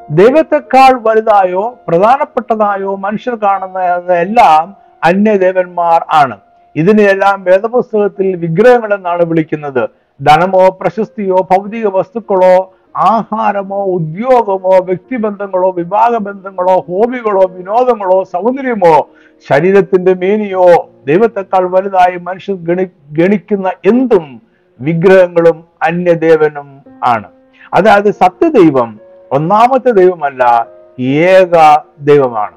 [0.10, 6.38] ദൈവത്തെക്കാൾ വലുതായോ പ്രധാനപ്പെട്ടതായോ മനുഷ്യർ കാണുന്ന എല്ലാം അന്യദേവന്മാർ ആണ്.
[6.76, 9.90] ഇതിനെല്ലാം വേദപുസ്തകത്തിൽ വിഗ്രഹങ്ങൾ എന്നാണ് വിളിക്കുന്നത്.
[10.24, 12.56] ധനമോ പ്രശസ്തിയോ ഭൗതിക വസ്തുക്കളോ
[12.98, 19.08] ആഹാരമോ ഉദ്യോഗമോ വ്യക്തിബന്ധങ്ങളോ വിവാഹ ബന്ധങ്ങളോ ഹോബികളോ വിനോദങ്ങളോ സൗന്ദര്യമോ
[19.50, 24.42] ശരീരത്തിന്റെ മേനിയോ ദൈവത്തെക്കാൾ വലുതായി മനുഷ്യർ ഗണി ഗണിക്കുന്ന എന്തും
[24.80, 27.28] വിഗ്രഹങ്ങളും അന്യദേവനും ആണ്.
[27.74, 29.00] അതായത് സത്യദൈവം
[29.32, 30.68] ഒന്നാമത്തെ ദൈവമല്ല
[31.00, 32.56] ഏക ദൈവമാണ്.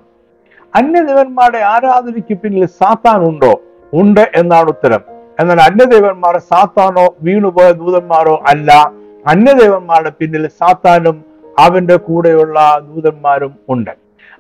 [0.77, 3.61] അന്യദേവന്മാരുടെ ആരാധനയ്ക്ക് പിന്നിൽ സാത്താൻ ഉണ്ടോ?
[3.93, 5.01] ഉണ്ട് എന്നാണ് ഉത്തരം.
[5.41, 9.00] എന്നാൽ അന്യദേവന്മാർ സാത്താനോ വീണുപോയ ദൂതന്മാരോ അല്ല.
[9.27, 11.25] അന്യദേവന്മാരുടെ പിന്നിൽ സാത്താനും
[11.59, 13.91] അവന്റെ കൂടെയുള്ള ദൂതന്മാരും ഉണ്ട്.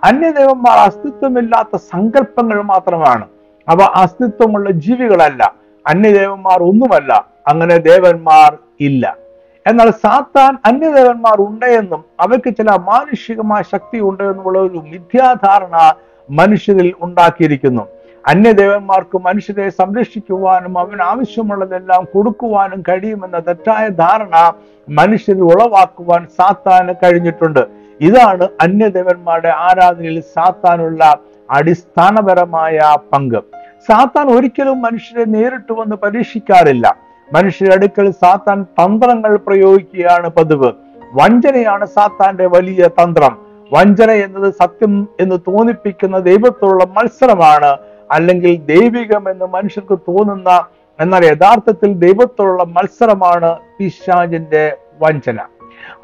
[0.04, 3.26] അന്യദേവന്മാർ അസ്തിത്വമില്ലാത്ത സങ്കല്പങ്ങൾ മാത്രമാണ്.
[3.68, 5.54] അവ അസ്തിത്വമുള്ള ജീവികളല്ല.
[5.86, 7.26] അന്യദേവന്മാർ ഒന്നുമല്ല.
[7.46, 9.16] അങ്ങനെ ദേവന്മാർ ഇല്ല.
[9.66, 15.94] എന്നാൽ സാത്താൻ അന്യദേവന്മാർ ഉണ്ട് എന്നും അവയ്ക്ക് ചില മാനുഷികമായ ശക്തി ഉണ്ട് എന്നുള്ള ഒരു മിഥ്യാധാരണ
[16.30, 17.86] മനുഷ്യരിൽ ഉണ്ടാക്കിയിരിക്കുന്നു.
[18.28, 24.52] അന്യദേവന്മാർക്ക് മനുഷ്യരെ സംരക്ഷിക്കുവാനും അവന് ആവശ്യമുള്ളതെല്ലാം കൊടുക്കുവാനും കഴിയുമെന്ന തെറ്റായ ധാരണ
[24.88, 27.66] മനുഷ്യരിൽ ഉളവാക്കുവാൻ സാത്താന് കഴിഞ്ഞിട്ടുണ്ട്.
[28.00, 31.18] ഇതാണ് അന്യദേവന്മാരുടെ ആരാധനയിൽ സാത്താനുള്ള
[31.50, 32.80] അടിസ്ഥാനപരമായ
[33.12, 33.40] പങ്ക്.
[33.88, 36.96] സാത്താൻ ഒരിക്കലും മനുഷ്യരെ നേരിട്ട് വന്ന് പരീക്ഷിക്കാറില്ല.
[37.34, 40.72] മനുഷ്യരുടെ അടുക്കൽ സാത്താൻ തന്ത്രങ്ങൾ പ്രയോഗിക്കുകയാണ് പതിവ്.
[41.14, 43.50] വഞ്ചനയാണ് സാത്താന്റെ വലിയ തന്ത്രം.
[43.72, 50.64] വഞ്ചന എന്നത് സത്യം എന്ന് തോന്നിപ്പിക്കുന്ന ദൈവത്തോടുള്ള മത്സരമാണ് അല്ലെങ്കിൽ ദൈവികം എന്ന് മനുഷ്യർക്ക് തോന്നുന്ന
[51.00, 55.38] എന്നാൽ യഥാർത്ഥത്തിൽ ദൈവത്തോടുള്ള മത്സരമാണ് പിശാജിന്റെ വഞ്ചന.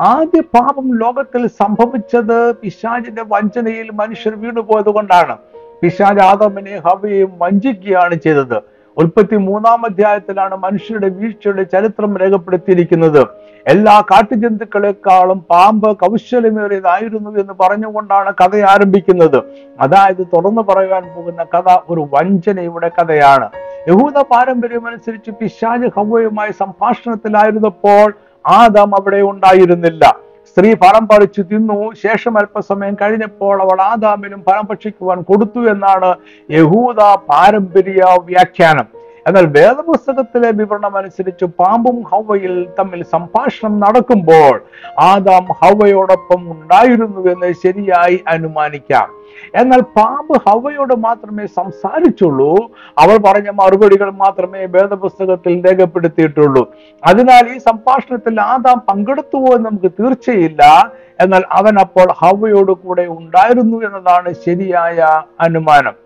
[0.00, 5.36] ആദ്യ പാപം ലോകത്തിൽ സംഭവിച്ചത് പിശാജിന്റെ വഞ്ചനയിൽ മനുഷ്യർ വീണുപോയത് കൊണ്ടാണ്.
[5.82, 8.60] പിശാജ് ആദമിനെ ഹവയെയും വഞ്ചിക്കുകയാണ് ചെയ്തത്.
[8.96, 13.26] ഉൽപ്പത്തി മൂന്നാം അധ്യായത്തിലാണ് മനുഷ്യരുടെ വീഴ്ചയുടെ ചരിത്രം രേഖപ്പെടുത്തിയിരിക്കുന്നത്.
[13.72, 19.38] എല്ലാ കാട്ടുജന്തുക്കളെക്കാളും പാമ്പ് കൗശലമേറിയതായിരുന്നു എന്ന് പറഞ്ഞുകൊണ്ടാണ് കഥ ആരംഭിക്കുന്നത്.
[19.80, 23.48] അതായത് തുറന്നു പറയാൻ പോകുന്ന കഥ ഒരു വഞ്ചനയുടെ കഥയാണ്.
[23.88, 28.06] യഹൂദ പാരമ്പര്യം അനുസരിച്ച് പിശാജ് ഹവയുമായി സംഭാഷണത്തിലായിരുന്നപ്പോൾ
[28.46, 30.04] ആദാം അവിടെ ഉണ്ടായിരുന്നില്ല.
[30.50, 36.10] സ്ത്രീ ഫലം പറിച്ചു തിന്നു ശേഷം അല്പസമയം കഴിഞ്ഞപ്പോൾ അവൾ ആദാമിനും ഫലം ഭക്ഷിക്കുവാൻ കൊടുത്തു എന്നാണ്
[36.50, 37.00] യഹൂദ
[37.30, 38.86] പാരമ്പര്യ വ്യാഖ്യാനം.
[39.26, 44.62] എന്നാൽ വേദപുസ്തകത്തിലെ വിവരണം അനുസരിച്ച് പാമ്പും ഹവയിൽ തമ്മിൽ സംഭാഷണം നടക്കുമ്പോൾ
[44.98, 49.08] ആദാം ഹവയോടൊപ്പം ഉണ്ടായിരുന്നു എന്ന് ശരിയായി അനുമാനിക്കാം.
[49.54, 52.70] എന്നാൽ പാമ്പ് ഹവയോട് മാത്രമേ സംസാരിച്ചുള്ളൂ.
[52.98, 56.74] അവൾ പറഞ്ഞ മറുപടികൾ മാത്രമേ വേദപുസ്തകത്തിൽ രേഖപ്പെടുത്തിയിട്ടുള്ളൂ.
[57.06, 60.92] അതിനാൽ ഈ സംഭാഷണത്തിൽ ആദാം പങ്കെടുത്തുവോ എന്ന് നമുക്ക് തീർച്ചയില്ല.
[61.20, 66.05] എന്നാൽ അവൻ അപ്പോൾ ഹവയോട് കൂടെ ഉണ്ടായിരുന്നു എന്നതാണ് ശരിയായ അനുമാനം.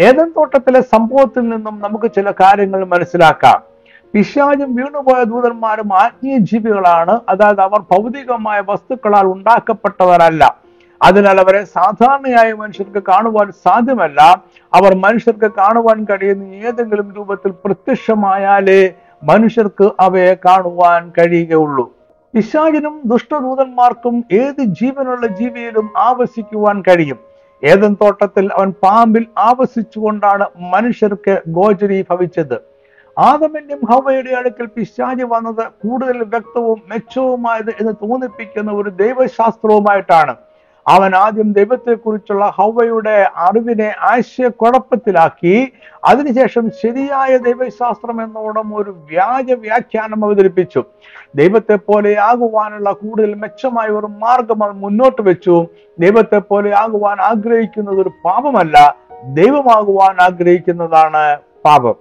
[0.00, 3.62] ഏതൻ തോട്ടത്തിലെ സംഭവത്തിൽ നിന്നും നമുക്ക് ചില കാര്യങ്ങൾ മനസ്സിലാക്കാം.
[4.14, 7.20] പിശാചും വീണുപോയ ദൂതന്മാരും ആത്മീയ ജീവികളാണ്.
[7.28, 10.56] അതായത് അവർ ഭൗതികമായ വസ്തുക്കളാൽ ഉണ്ടാക്കപ്പെട്ടവരല്ല.
[11.02, 14.42] അതിനാൽ അവരെ സാധാരണയായ മനുഷ്യർക്ക് കാണുവാൻ സാധ്യമല്ല.
[14.74, 18.90] അവർ മനുഷ്യർക്ക് കാണുവാൻ കഴിയുന്ന ഏതെങ്കിലും രൂപത്തിൽ പ്രത്യക്ഷമായാലേ
[19.24, 21.92] മനുഷ്യർക്ക് അവയെ കാണുവാൻ കഴിയുകയുള്ളൂ.
[22.34, 27.27] പിശാചിനും ദുഷ്ടദൂതന്മാർക്കും ഏത് ജീവനുള്ള ജീവിയിലും ആവസിക്കുവാൻ കഴിയും.
[27.62, 30.44] ഏതൻ തോട്ടത്തിൽ അവൻ പാമ്പിൽ ആവസിച്ചുകൊണ്ടാണ്
[30.74, 32.58] മനുഷ്യർക്ക് ഗോചരി ഭവിച്ചത്
[33.16, 40.34] ആദമിന്റെയും ഹവയുടെ അടുക്കൽ പിശാചി വന്നത് കൂടുതൽ വ്യക്തവും മെച്ചവുമായത് എന്ന് തോന്നിപ്പിക്കുന്ന ഒരു ദൈവശാസ്ത്രവുമായിട്ടാണ്.
[40.88, 45.72] അവൻ ആദ്യം ദൈവത്തെക്കുറിച്ചുള്ള ഹൗവയുടെ അറിവിനെ ആശയക്കുഴപ്പത്തിലാക്കി
[46.04, 50.84] അതിനുശേഷം ശരിയായ ദൈവശാസ്ത്രം എന്നോണം ഒരു വ്യാജ വ്യാഖ്യാനം അവതരിപ്പിച്ചു.
[51.34, 55.66] ദൈവത്തെ പോലെ ആകുവാനുള്ള കൂടുതൽ മെച്ചമായ ഒരു മാർഗം അവൻ മുന്നോട്ട് വെച്ചു.
[56.00, 61.94] ദൈവത്തെ പോലെ ആകുവാൻ ആഗ്രഹിക്കുന്നത് ഒരു പാപമല്ല ദൈവമാകുവാൻ ആഗ്രഹിക്കുന്നതാണ് പാപം.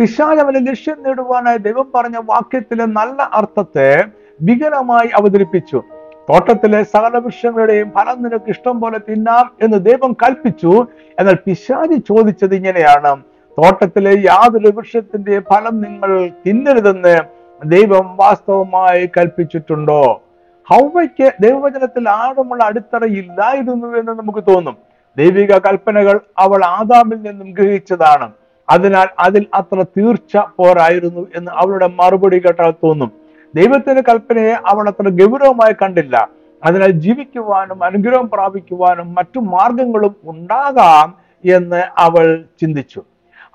[0.00, 4.04] പിശാജ് അവന് ലക്ഷ്യം നേടുവാനായി ദൈവം പറഞ്ഞ വാക്യത്തിലെ നല്ല അർത്ഥത്തെ
[4.42, 5.82] വികലമായി അവതരിപ്പിച്ചു.
[6.28, 10.86] തോട്ടത്തിലെ സകല വൃക്ഷങ്ങളുടെയും ഫലം നിനക്ക് ഇഷ്ടം പോലെ തിന്നാം എന്ന് ദൈവം കൽപ്പിച്ചു.
[11.18, 13.22] എന്നാൽ പിശാജി ചോദിച്ചത് ഇങ്ങനെയാണ്.
[13.58, 17.18] തോട്ടത്തിലെ യാതൊരു വൃക്ഷത്തിന്റെ ഫലം നിങ്ങൾ തിന്നരുതെന്ന്
[17.64, 20.22] ദൈവം വാസ്തവമായി കൽപ്പിച്ചിട്ടുണ്ടോ?
[20.68, 24.76] ഹൗവയ്ക്ക് ദൈവവചനത്തിൽ ആഴമുള്ള അടിത്തറ ഇല്ലായിരുന്നു എന്ന് നമുക്ക് തോന്നും.
[25.16, 28.32] ദൈവിക കൽപ്പനകൾ അവൾ ആദാമിൽ നിന്നും ഗ്രഹിച്ചതാണ്.
[28.68, 33.27] അതിനാൽ അതിൽ അത്ര തീർച്ച പോരായിരുന്നു എന്ന് അവളുടെ മറുപടി കേട്ടാൽ തോന്നും.
[33.54, 36.28] ദൈവത്തിന്റെ കൽപ്പനയെ അവൾ അത്ര ഗൗരവമായി കണ്ടില്ല.
[36.64, 41.14] അതിനാൽ ജീവിക്കുവാനും അനുഗ്രഹം പ്രാപിക്കുവാനും മറ്റു മാർഗങ്ങളും ഉണ്ടാകാം
[41.54, 43.02] എന്ന് അവൾ ചിന്തിച്ചു.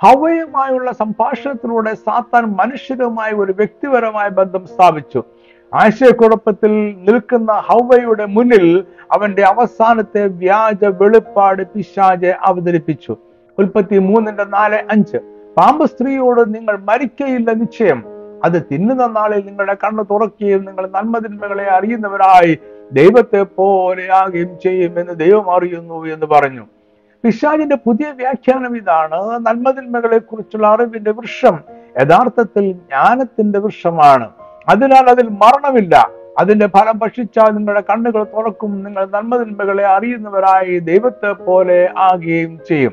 [0.03, 5.23] ഹവയുമായുള്ള സംഭാഷണത്തിലൂടെ സാത്താൻ മനുഷ്യരുമായി ഒരു വ്യക്തിപരമായ ബന്ധം സ്ഥാപിച്ചു.
[5.73, 13.17] ആശയക്കുഴപ്പത്തിൽ നിൽക്കുന്ന ഹൗവയുടെ മുന്നിൽ അവന്റെ അവസാനത്തെ വ്യാജ വെളിപ്പാട് പിശാജ് അവതരിപ്പിച്ചു.
[13.60, 15.17] ഉൽപ്പത്തി മൂന്നിന്റെ നാല് അഞ്ച്.
[15.58, 18.12] പാമ്പ് സ്ത്രീയോട് നിങ്ങൾ മരിക്കയില്ല നിശ്ചയം.
[18.43, 22.60] അത് തിന്നുന്ന നാളിൽ നിങ്ങളുടെ കണ്ണ് തുറക്കുകയും നിങ്ങൾ നന്മതിന്മകളെ അറിയുന്നവരായി
[22.91, 26.65] ദൈവത്തെ പോലെയാകുകയും ചെയ്യും എന്ന് ദൈവം അറിയുന്നു എന്ന് പറഞ്ഞു.
[27.23, 29.45] പിശാജിന്റെ പുതിയ വ്യാഖ്യാനം ഇതാണ്.
[29.45, 31.60] നന്മതിന്മകളെ കുറിച്ചുള്ള അറിവിന്റെ വൃക്ഷം
[32.01, 34.29] യഥാർത്ഥത്തിൽ ജ്ഞാനത്തിന്റെ വൃക്ഷമാണ്.
[34.69, 36.10] അതിനാൽ അതിൽ മരണമില്ല.
[36.39, 38.84] അതിന്റെ ഫലം ഭക്ഷിച്ചാൽ നിങ്ങളുടെ കണ്ണുകൾ തുറക്കും.
[38.84, 42.91] നിങ്ങൾ നന്മതിന്മകളെ അറിയുന്നവരായി ദൈവത്തെ പോലെ ആകുകയും ചെയ്യും.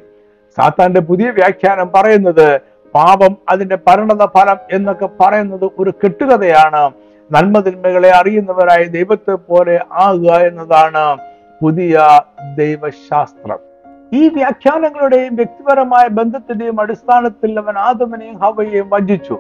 [0.56, 2.60] സാത്താന്റെ പുതിയ വ്യാഖ്യാനം പറയുന്നത്
[2.94, 6.90] പാപം അതിന്റെ പരിണത ഫലം എന്നൊക്കെ പറയുന്നത് ഒരു കെട്ടുകഥയാണ്.
[7.33, 11.18] നന്മതിന്മകളെ അറിയുന്നവരായ ദൈവത്തെ പോലെ ആകുക എന്നതാണ്
[11.62, 12.00] പുതിയ
[12.57, 13.59] ദൈവശാസ്ത്രം.
[14.12, 19.38] ഈ വ്യാഖ്യാനങ്ങളുടെയും വ്യക്തിപരമായ ബന്ധത്തിന്റെയും അടിസ്ഥാനത്തിൽ അവൻ ആദമനെയും ഹവയെയും വഞ്ചിച്ചു.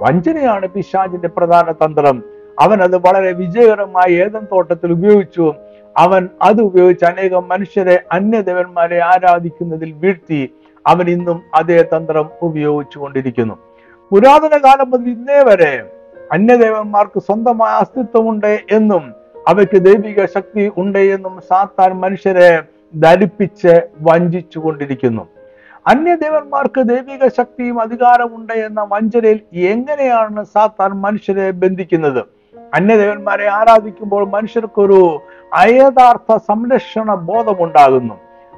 [0.00, 2.22] വഞ്ചനയാണ് പിശാജിന്റെ പ്രധാന തന്ത്രം.
[2.60, 5.54] അവൻ അത് വളരെ വിജയകരമായി ഏതൻ തോട്ടത്തിൽ ഉപയോഗിച്ചു.
[5.96, 10.50] അവൻ അത് ഉപയോഗിച്ച് അനേകം മനുഷ്യരെ അന്യദേവന്മാരെ ആരാധിക്കുന്നതിൽ വീഴ്ത്തി.
[10.86, 13.56] അവൻ ഇന്നും അതേ തന്ത്രം ഉപയോഗിച്ചു കൊണ്ടിരിക്കുന്നു
[14.10, 15.72] പുരാതന കാലം മുതൽ ഇന്നേ വരെ
[16.32, 19.04] അന്യദേവന്മാർക്ക് സ്വന്തമായ അസ്തിത്വമുണ്ട് എന്നും
[19.48, 22.50] അവയ്ക്ക് ദൈവിക ശക്തി ഉണ്ട് എന്നും സാത്താൻ മനുഷ്യരെ
[22.94, 25.24] ധരിപ്പിച്ച് വഞ്ചിച്ചു കൊണ്ടിരിക്കുന്നു
[25.86, 32.22] അന്യദേവന്മാർക്ക് ദൈവിക ശക്തിയും അധികാരമുണ്ട് എന്ന വഞ്ചനയിൽ എങ്ങനെയാണ് സാത്താൻ മനുഷ്യരെ ബന്ധിക്കുന്നത്?
[32.74, 35.00] അന്യദേവന്മാരെ ആരാധിക്കുമ്പോൾ മനുഷ്യർക്കൊരു
[35.52, 38.16] അയഥാർത്ഥ സംരക്ഷണ ബോധമുണ്ടാകുന്നു.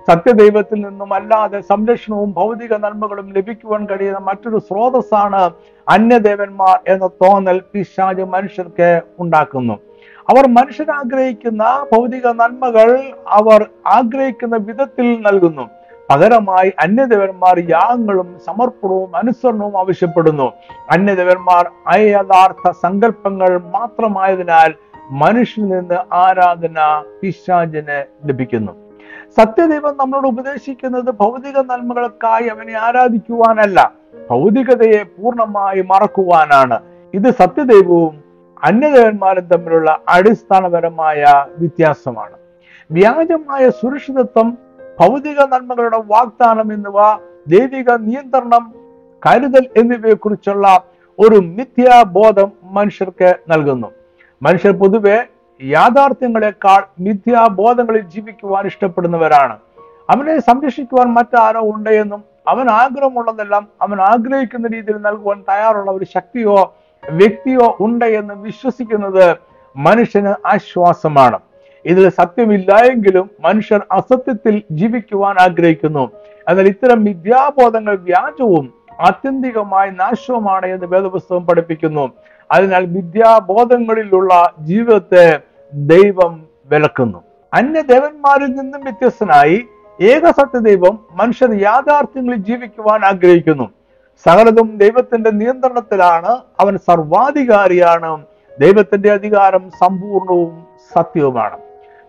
[0.08, 5.50] സത്യദൈവത്തിൽ നിന്നും അല്ലാതെ സംരക്ഷണവും ഭൗതിക നന്മകളും ലഭിക്കുവാൻ കഴിയുന്ന മറ്റൊരു സ്രോതസ്സാണ്
[5.88, 9.74] അന്യദേവന്മാർ എന്ന തോന്നൽ പിശാജ് മനുഷ്യർക്ക് ഉണ്ടാക്കുന്നു.
[10.30, 15.68] അവർ മനുഷ്യനാഗ്രഹിക്കുന്ന ഭൗതിക നന്മകൾ അവർ ആഗ്രഹിക്കുന്ന വിധത്തിൽ നൽകുന്നു.
[16.10, 20.52] പകരമായി അന്യദേവന്മാർ യാഗങ്ങളും സമർപ്പണവും അനുസരണവും ആവശ്യപ്പെടുന്നു.
[20.90, 24.74] അന്യദേവന്മാർ അയഥാർത്ഥ സങ്കല്പങ്ങൾ മാത്രമായതിനാൽ
[25.10, 28.83] മനുഷ്യനിൽ നിന്ന് ആരാധന പിശാചിന് ലഭിക്കുന്നു.
[29.38, 33.92] സത്യദൈവം നമ്മളോട് ഉപദേശിക്കുന്നത് ഭൗതിക നന്മകൾക്കായി അവനെ ആരാധിക്കുവാനല്ല
[34.30, 36.80] ഭൗതികതയെ പൂർണമായി മറക്കുവാനാണ്.
[37.14, 38.14] ഇത് സത്യദൈവവും
[38.62, 41.24] അന്യദേവന്മാരും തമ്മിലുള്ള അടിസ്ഥാനപരമായ
[41.58, 42.36] വ്യത്യാസമാണ്.
[42.90, 44.58] വ്യാജമായ സുരക്ഷിതത്വം
[45.00, 46.98] ഭൗതിക നന്മകളുടെ വാഗ്ദാനം എന്നിവ
[47.48, 48.74] ദൈവിക നിയന്ത്രണം
[49.22, 50.66] കരുതൽ എന്നിവയെക്കുറിച്ചുള്ള
[51.18, 53.88] ഒരു മിഥ്യാബോധം മനുഷ്യർക്ക് നൽകുന്നു.
[54.42, 55.18] മനുഷ്യർ പൊതുവെ
[55.62, 59.58] യാഥാർത്ഥ്യങ്ങളെക്കാൾ മിഥ്യാബോധങ്ങളിൽ ജീവിക്കുവാൻ ഇഷ്ടപ്പെടുന്നവരാണ്.
[60.10, 66.74] അവനെ സംരക്ഷിക്കുവാൻ മറ്റാരോ ഉണ്ട് എന്നും അവൻ ആഗ്രഹമുള്ളതെല്ലാം അവൻ ആഗ്രഹിക്കുന്ന രീതിയിൽ നൽകുവാൻ തയ്യാറുള്ള ഒരു ശക്തിയോ
[67.10, 69.36] വ്യക്തിയോ ഉണ്ട് എന്ന് വിശ്വസിക്കുന്നത്
[69.76, 71.38] മനുഷ്യന് ആശ്വാസമാണ്.
[71.84, 76.10] ഇതിൽ സത്യമില്ല എങ്കിലും മനുഷ്യർ അസത്യത്തിൽ ജീവിക്കുവാൻ ആഗ്രഹിക്കുന്നു.
[76.48, 82.12] എന്നാൽ ഇത്തരം മിഥ്യാബോധങ്ങൾ വ്യാജവും ആത്യന്തികമായി നാശവുമാണ് എന്ന് വേദപുസ്തകം പഠിപ്പിക്കുന്നു.
[82.52, 85.40] അതിനാൽ വിദ്യാബോധങ്ങളിലുള്ള ജീവിതത്തെ
[85.74, 87.22] ദൈവം വിലക്കുന്നു.
[87.54, 89.64] അന്യദേവന്മാരിൽ നിന്നും വ്യത്യസ്തനായി
[90.02, 93.70] ഏക സത്യദൈവം മനുഷ്യർ യാഥാർത്ഥ്യങ്ങളിൽ ജീവിക്കുവാൻ ആഗ്രഹിക്കുന്നു.
[94.26, 96.38] സകലതും ദൈവത്തിന്റെ നിയന്ത്രണത്തിലാണ്.
[96.60, 98.24] അവൻ സർവാധികാരിയാണ്.
[98.60, 101.58] ദൈവത്തിന്റെ അധികാരം സമ്പൂർണവും സത്യവുമാണ്.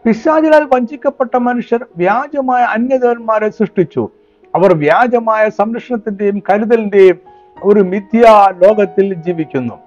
[0.06, 4.10] പിശാചിലാൽ വഞ്ചിക്കപ്പെട്ട മനുഷ്യർ വ്യാജമായ അന്യദേവന്മാരെ സൃഷ്ടിച്ചു.
[4.56, 7.20] അവർ വ്യാജമായ സംരക്ഷണത്തിന്റെയും കരുതലിന്റെയും
[7.64, 9.85] ഒരു മിഥ്യാ ലോകത്തിൽ ജീവിക്കുന്നു.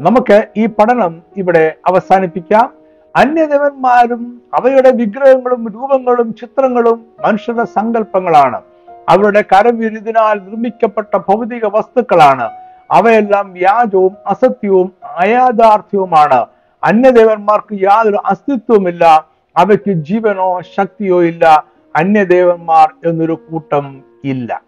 [0.00, 2.72] നമുക്ക് ഈ പഠനം ഇവിടെ അവസാനിപ്പിക്കാം.
[3.16, 8.62] അന്യദേവന്മാരും അവയുടെ വിഗ്രഹങ്ങളും രൂപങ്ങളും ചിത്രങ്ങളും മനുഷ്യരുടെ സങ്കല്പങ്ങളാണ്.
[9.08, 12.50] അവരുടെ കരവിരുതിനാൽ നിർമ്മിക്കപ്പെട്ട ഭൗതിക വസ്തുക്കളാണ്.
[12.90, 16.46] അവയെല്ലാം വ്യാജവും അസത്യവും അയാഥാർത്ഥ്യവുമാണ്.
[16.84, 21.64] അന്യദേവന്മാർക്ക് യാതൊരു അസ്തിത്വമില്ല അവയ്ക്ക് ജീവനോ ശക്തിയോ ഇല്ല.
[21.96, 24.62] അന്യദേവന്മാർ എന്നൊരു കൂട്ടം ഇല്ല.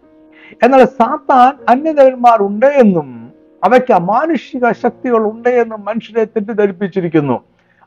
[0.63, 3.18] എന്നാൽ സാത്താൻ അന്യദേവന്മാർ ഉണ്ട് എന്നും
[3.63, 7.41] അവയ്ക്ക് അമാനുഷിക ശക്തികൾ ഉണ്ട് എന്ന് മനുഷ്യരെ തെറ്റിദ്ധരിപ്പിച്ചിരിക്കുന്നു.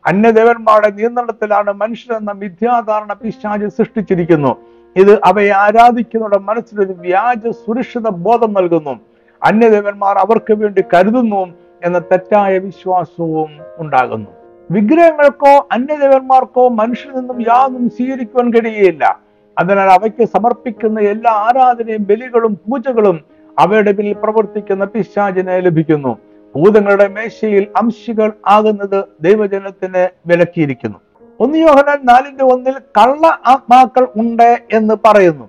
[0.06, 4.56] അന്യദേവന്മാരുടെ നിയന്ത്രണത്തിലാണ് മനുഷ്യരെന്ന മിഥ്യാധാരണ പിശാജ് സൃഷ്ടിച്ചിരിക്കുന്നു.
[4.96, 9.00] ഇത് അവയെ ആരാധിക്കുന്നവരുടെ മനസ്സിലൊരു വ്യാജ സുരക്ഷിത ബോധം നൽകുന്നു.
[9.42, 11.54] അന്യദേവന്മാർ അവർക്ക് വേണ്ടി കരുതുന്നു
[11.84, 14.30] എന്ന തെറ്റായ വിശ്വാസവും ഉണ്ടാകുന്നു.
[14.70, 19.20] വിഗ്രഹങ്ങൾക്കോ അന്യദേവന്മാർക്കോ മനുഷ്യരിൽ നിന്നും യാതൊന്നും സ്വീകരിക്കുവാൻ കഴിയുകയില്ല.
[19.58, 23.24] അതിനാൽ അവയ്ക്ക് സമർപ്പിക്കുന്ന എല്ലാ ആരാധനയും ബലികളും പൂജകളും
[23.58, 26.18] അവയുടെ പിന്നിൽ പ്രവർത്തിക്കുന്ന പിശാചിനെ ലഭിക്കുന്നു.
[26.56, 30.98] ഭൂതങ്ങളുടെ മേശയിൽ അംശികൾ ആകുന്നത് ദൈവജനത്തിന് വിലക്കിയിരിക്കുന്നു.
[31.40, 35.44] ഒന്ന് യോഹനാൻ നാലിന്റെ ഒന്നിൽ കള്ള ആത്മാക്കൾ ഉണ്ട് എന്ന് പറയുന്നു.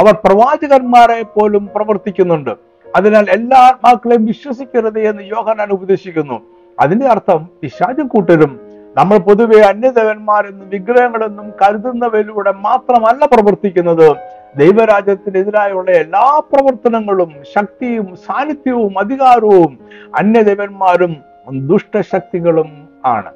[0.00, 2.50] അവർ പ്രവാചകന്മാരെ പോലും പ്രവർത്തിക്കുന്നുണ്ട്.
[2.96, 6.40] അതിനാൽ എല്ലാ ആത്മാക്കളെയും വിശ്വസിക്കരുത് എന്ന് യോഹനാൻ ഉപദേശിക്കുന്നു.
[6.80, 8.60] അതിന്റെ അർത്ഥം പിശാചും കൂട്ടരും
[8.98, 14.16] നമ്മൾ പൊതുവെ അന്യദേവന്മാരെന്നും വിഗ്രഹങ്ങളെന്നും കരുതുന്നവരിലൂടെ മാത്രമല്ല പ്രവർത്തിക്കുന്നത്.
[14.56, 19.78] ദൈവരാജ്യത്തിനെതിരായുള്ള എല്ലാ പ്രവർത്തനങ്ങളും ശക്തിയും സാന്നിധ്യവും അധികാരവും
[20.16, 21.16] അന്യദേവന്മാരും
[21.52, 23.32] ദുഷ്ടശക്തികളും ആണ്.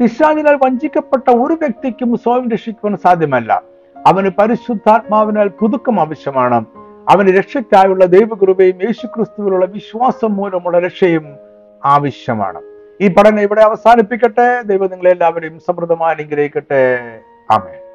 [0.00, 3.62] പിശാചിനാൽ വഞ്ചിക്കപ്പെട്ട ഒരു വ്യക്തിക്കും സ്വയം രക്ഷിക്കുവാൻ സാധ്യമല്ല.
[4.06, 6.64] അവന് പരിശുദ്ധാത്മാവിനാൽ പുതുക്കം ആവശ്യമാണ്.
[7.08, 11.26] അവന് രക്ഷയ്ക്കായുള്ള ദൈവകൃപയും യേശുക്രിസ്തുവിലുള്ള വിശ്വാസം മൂലമുള്ള രക്ഷയും
[11.84, 12.69] ആവശ്യമാണ്.
[13.00, 14.62] ഈ പഠനം ഇവിടെ അവസാനിപ്പിക്കട്ടെ.
[14.62, 16.82] ദൈവം നിങ്ങളെല്ലാവരെയും സമൃദ്ധമായി അനുഗ്രഹിക്കട്ടെ.
[17.50, 17.89] ആമേ